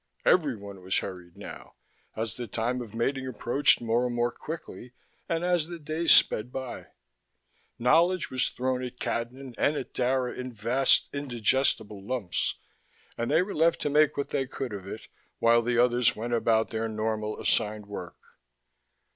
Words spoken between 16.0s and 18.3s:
went about their normal assigned work.